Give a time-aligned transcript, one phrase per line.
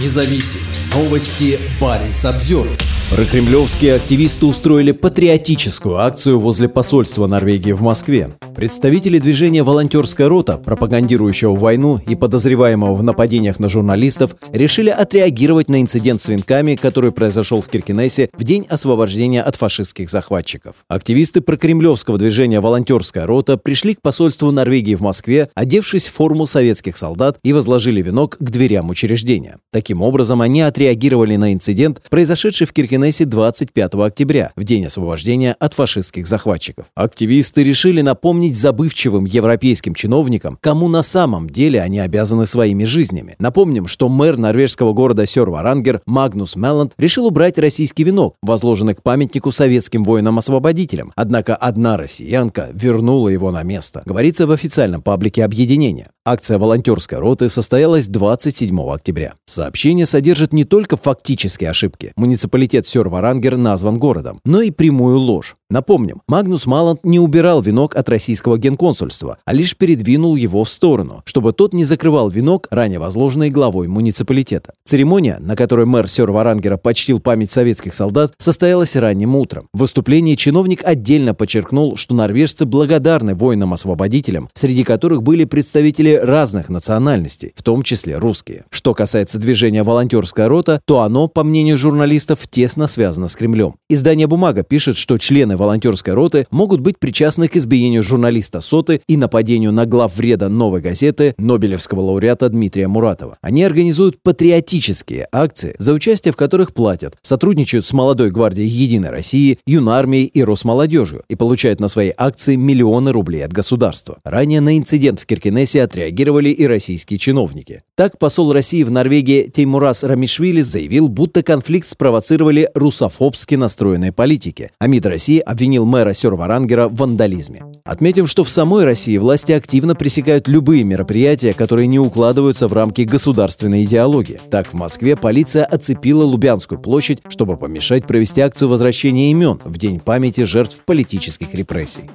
[0.00, 0.60] независим.
[0.94, 2.68] Новости Баренц обзор.
[3.10, 8.30] Прокремлевские активисты устроили патриотическую акцию возле посольства Норвегии в Москве.
[8.64, 15.82] Представители движения «Волонтерская рота», пропагандирующего войну и подозреваемого в нападениях на журналистов, решили отреагировать на
[15.82, 20.76] инцидент с венками, который произошел в Киркинессе в день освобождения от фашистских захватчиков.
[20.88, 26.96] Активисты прокремлевского движения «Волонтерская рота» пришли к посольству Норвегии в Москве, одевшись в форму советских
[26.96, 29.58] солдат и возложили венок к дверям учреждения.
[29.72, 35.74] Таким образом, они отреагировали на инцидент, произошедший в Киркинессе 25 октября, в день освобождения от
[35.74, 36.86] фашистских захватчиков.
[36.94, 43.34] Активисты решили напомнить напомнить забывчивым европейским чиновникам, кому на самом деле они обязаны своими жизнями.
[43.38, 49.52] Напомним, что мэр норвежского города Сёрварангер Магнус Мелланд решил убрать российский венок, возложенный к памятнику
[49.52, 51.12] советским воинам-освободителям.
[51.16, 56.10] Однако одна россиянка вернула его на место, говорится в официальном паблике объединения.
[56.26, 59.34] Акция волонтерской роты состоялась 27 октября.
[59.44, 62.14] Сообщение содержит не только фактические ошибки.
[62.16, 65.54] Муниципалитет Сёрварангер назван городом, но и прямую ложь.
[65.68, 71.20] Напомним, Магнус Маланд не убирал венок от российского генконсульства, а лишь передвинул его в сторону,
[71.26, 74.72] чтобы тот не закрывал венок, ранее возложенный главой муниципалитета.
[74.86, 79.68] Церемония, на которой мэр Сёр-Варангера почтил память советских солдат, состоялась ранним утром.
[79.74, 87.52] В выступлении чиновник отдельно подчеркнул, что норвежцы благодарны воинам-освободителям, среди которых были представители разных национальностей,
[87.56, 88.64] в том числе русские.
[88.70, 93.74] Что касается движения «Волонтерская рота», то оно, по мнению журналистов, тесно связано с Кремлем.
[93.88, 99.16] Издание «Бумага» пишет, что члены волонтерской роты могут быть причастны к избиению журналиста Соты и
[99.16, 103.38] нападению на глав вреда «Новой газеты» Нобелевского лауреата Дмитрия Муратова.
[103.40, 109.58] Они организуют патриотические акции, за участие в которых платят, сотрудничают с молодой гвардией Единой России,
[109.66, 114.18] Юнармией и Росмолодежью и получают на свои акции миллионы рублей от государства.
[114.24, 117.82] Ранее на инцидент в Киркинессе отреагировали и российские чиновники.
[117.96, 124.86] Так посол России в Норвегии Теймурас Рамишвили заявил, будто конфликт спровоцировали русофобски настроенные политики, а
[124.86, 127.62] МИД России обвинил мэра Сёрварангера в вандализме.
[127.84, 133.02] Отметим, что в самой России власти активно пресекают любые мероприятия, которые не укладываются в рамки
[133.02, 134.40] государственной идеологии.
[134.50, 140.00] Так, в Москве полиция оцепила Лубянскую площадь, чтобы помешать провести акцию возвращения имен в День
[140.00, 142.10] памяти жертв политических репрессий.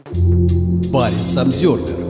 [0.91, 2.08] Парень Самсервер